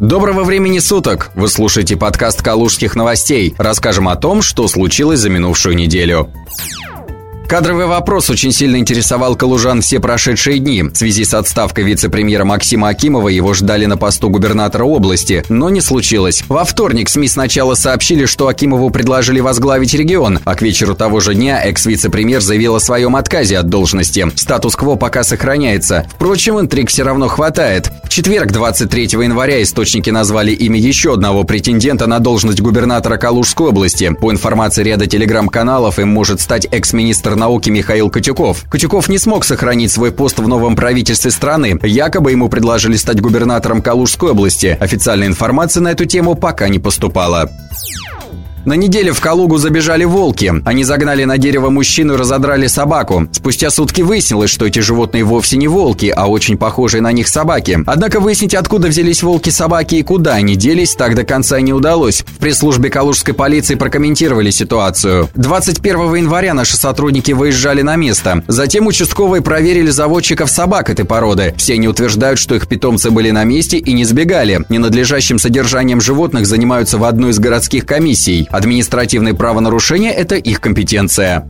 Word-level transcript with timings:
Доброго 0.00 0.44
времени 0.44 0.78
суток! 0.78 1.32
Вы 1.34 1.48
слушаете 1.48 1.96
подкаст 1.96 2.40
«Калужских 2.40 2.94
новостей». 2.94 3.56
Расскажем 3.58 4.08
о 4.08 4.14
том, 4.14 4.42
что 4.42 4.68
случилось 4.68 5.18
за 5.18 5.28
минувшую 5.28 5.74
неделю. 5.74 6.30
Кадровый 7.48 7.86
вопрос 7.86 8.28
очень 8.28 8.52
сильно 8.52 8.76
интересовал 8.76 9.34
калужан 9.34 9.80
все 9.80 10.00
прошедшие 10.00 10.58
дни. 10.58 10.82
В 10.82 10.94
связи 10.94 11.24
с 11.24 11.32
отставкой 11.32 11.84
вице-премьера 11.84 12.44
Максима 12.44 12.90
Акимова 12.90 13.28
его 13.28 13.54
ждали 13.54 13.86
на 13.86 13.96
посту 13.96 14.28
губернатора 14.28 14.84
области, 14.84 15.42
но 15.48 15.70
не 15.70 15.80
случилось. 15.80 16.44
Во 16.48 16.66
вторник 16.66 17.08
СМИ 17.08 17.26
сначала 17.26 17.72
сообщили, 17.72 18.26
что 18.26 18.48
Акимову 18.48 18.90
предложили 18.90 19.40
возглавить 19.40 19.94
регион, 19.94 20.40
а 20.44 20.54
к 20.56 20.60
вечеру 20.60 20.94
того 20.94 21.20
же 21.20 21.34
дня 21.34 21.58
экс-вице-премьер 21.64 22.42
заявил 22.42 22.74
о 22.74 22.80
своем 22.80 23.16
отказе 23.16 23.56
от 23.56 23.70
должности. 23.70 24.30
Статус-кво 24.34 24.96
пока 24.96 25.24
сохраняется. 25.24 26.06
Впрочем, 26.16 26.60
интриг 26.60 26.90
все 26.90 27.02
равно 27.02 27.28
хватает. 27.28 27.90
В 28.04 28.10
четверг, 28.10 28.52
23 28.52 29.04
января, 29.04 29.62
источники 29.62 30.10
назвали 30.10 30.52
имя 30.52 30.78
еще 30.78 31.14
одного 31.14 31.44
претендента 31.44 32.06
на 32.06 32.18
должность 32.18 32.60
губернатора 32.60 33.16
Калужской 33.16 33.68
области. 33.68 34.14
По 34.20 34.30
информации 34.30 34.82
ряда 34.82 35.06
телеграм-каналов, 35.06 35.98
им 35.98 36.08
может 36.08 36.42
стать 36.42 36.66
экс-министр 36.70 37.37
науки 37.38 37.70
Михаил 37.70 38.10
Котюков. 38.10 38.64
Котюков 38.70 39.08
не 39.08 39.18
смог 39.18 39.44
сохранить 39.44 39.90
свой 39.90 40.12
пост 40.12 40.38
в 40.38 40.46
новом 40.46 40.76
правительстве 40.76 41.30
страны. 41.30 41.78
Якобы 41.82 42.32
ему 42.32 42.48
предложили 42.48 42.96
стать 42.96 43.20
губернатором 43.20 43.80
Калужской 43.80 44.32
области. 44.32 44.76
Официальной 44.80 45.26
информации 45.26 45.80
на 45.80 45.88
эту 45.88 46.04
тему 46.04 46.34
пока 46.34 46.68
не 46.68 46.78
поступало. 46.78 47.50
На 48.64 48.74
неделе 48.74 49.12
в 49.12 49.20
Калугу 49.20 49.58
забежали 49.58 50.04
волки. 50.04 50.52
Они 50.64 50.84
загнали 50.84 51.24
на 51.24 51.38
дерево 51.38 51.70
мужчину 51.70 52.14
и 52.14 52.16
разодрали 52.16 52.66
собаку. 52.66 53.28
Спустя 53.32 53.70
сутки 53.70 54.02
выяснилось, 54.02 54.50
что 54.50 54.66
эти 54.66 54.80
животные 54.80 55.24
вовсе 55.24 55.56
не 55.56 55.68
волки, 55.68 56.12
а 56.14 56.26
очень 56.26 56.56
похожие 56.58 57.00
на 57.00 57.12
них 57.12 57.28
собаки. 57.28 57.78
Однако 57.86 58.20
выяснить, 58.20 58.54
откуда 58.54 58.88
взялись 58.88 59.22
волки-собаки 59.22 59.96
и 59.96 60.02
куда 60.02 60.34
они 60.34 60.56
делись, 60.56 60.94
так 60.94 61.14
до 61.14 61.24
конца 61.24 61.60
не 61.60 61.72
удалось. 61.72 62.22
В 62.22 62.38
пресс-службе 62.38 62.90
калужской 62.90 63.34
полиции 63.34 63.74
прокомментировали 63.74 64.50
ситуацию. 64.50 65.28
21 65.34 66.14
января 66.16 66.54
наши 66.54 66.76
сотрудники 66.76 67.32
выезжали 67.32 67.82
на 67.82 67.96
место. 67.96 68.42
Затем 68.48 68.86
участковые 68.86 69.42
проверили 69.42 69.90
заводчиков 69.90 70.50
собак 70.50 70.90
этой 70.90 71.04
породы. 71.04 71.54
Все 71.56 71.74
они 71.74 71.88
утверждают, 71.88 72.38
что 72.38 72.54
их 72.54 72.66
питомцы 72.66 73.10
были 73.10 73.30
на 73.30 73.44
месте 73.44 73.78
и 73.78 73.92
не 73.92 74.04
сбегали. 74.04 74.64
Ненадлежащим 74.68 75.38
содержанием 75.38 76.00
животных 76.00 76.46
занимаются 76.46 76.98
в 76.98 77.04
одной 77.04 77.30
из 77.30 77.38
городских 77.38 77.86
комиссий. 77.86 78.47
Административные 78.50 79.34
правонарушения– 79.34 80.12
это 80.12 80.36
их 80.36 80.60
компетенция. 80.60 81.48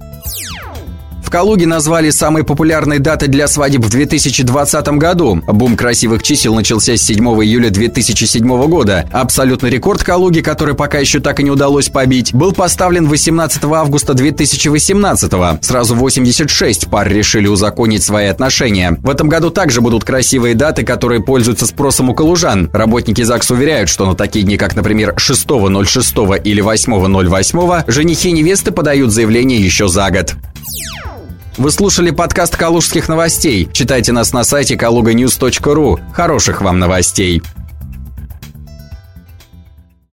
В 1.29 1.31
Калуге 1.31 1.67
назвали 1.67 2.09
самые 2.09 2.43
популярные 2.43 3.01
даты 3.01 3.27
для 3.27 3.49
свадеб 3.49 3.85
в 3.85 3.91
2020 3.91 4.89
году. 4.97 5.43
Бум 5.47 5.77
красивых 5.77 6.23
чисел 6.23 6.55
начался 6.55 6.97
с 6.97 7.03
7 7.03 7.23
июля 7.45 7.69
2007 7.69 8.49
года. 8.67 9.07
Абсолютный 9.13 9.69
рекорд 9.69 10.03
Калуги, 10.03 10.41
который 10.41 10.75
пока 10.75 11.01
еще 11.01 11.21
так 11.21 11.39
и 11.39 11.43
не 11.43 11.51
удалось 11.51 11.91
побить, 11.91 12.33
был 12.33 12.55
поставлен 12.55 13.07
18 13.07 13.63
августа 13.63 14.15
2018. 14.15 15.63
Сразу 15.63 15.95
86 15.95 16.89
пар 16.89 17.07
решили 17.07 17.47
узаконить 17.47 18.03
свои 18.03 18.29
отношения. 18.29 18.97
В 19.03 19.11
этом 19.11 19.29
году 19.29 19.51
также 19.51 19.83
будут 19.83 20.05
красивые 20.05 20.55
даты, 20.55 20.83
которые 20.83 21.23
пользуются 21.23 21.67
спросом 21.67 22.09
у 22.09 22.15
калужан. 22.15 22.71
Работники 22.73 23.21
ЗАГС 23.21 23.51
уверяют, 23.51 23.91
что 23.91 24.07
на 24.07 24.15
такие 24.15 24.47
дни, 24.47 24.57
как, 24.57 24.75
например, 24.75 25.13
6.06 25.19 26.43
или 26.43 26.63
8.08, 26.65 27.85
женихи 27.87 28.31
и 28.31 28.33
невесты 28.33 28.71
подают 28.71 29.13
заявление 29.13 29.61
еще 29.61 29.89
за 29.89 30.11
год. 30.11 30.35
Вы 31.59 31.73
слушали 31.73 32.13
подкаст 32.13 32.57
«Калужских 32.57 33.09
новостей». 33.09 33.69
Читайте 33.73 34.13
нас 34.13 34.33
на 34.33 34.45
сайте 34.45 34.77
kaluganews.ru. 34.77 35.99
Хороших 36.13 36.63
вам 36.63 36.79
новостей! 36.79 37.43